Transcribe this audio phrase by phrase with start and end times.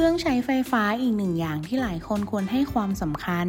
[0.00, 3.46] ครื่องใช้ไฟฟ้าอีกหนึ่งอย่างที่หลายคนควรให้ความสำคัญ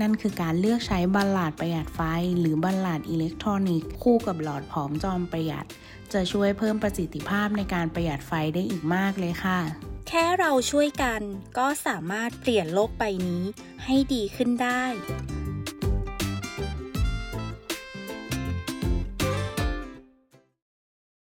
[0.00, 2.00] นั่นคือการเลือกใช้บัลลาดประหยัดไฟ
[2.38, 5.66] หรือบัลลาดอิเล็กทรอนิกส์คู่กับหลอดผอมจอมประหยัด
[6.12, 9.60] จะช่วยเพิ่มประสิทธิภาพในการประหยัดไฟได้อีกมากเลยค่ะ
[10.08, 11.20] แค่เราช่วยกัน
[11.58, 13.42] ก็สามารถเปลี่ยนโลกใบนี้
[13.84, 14.84] ให้ดีขึ้นได้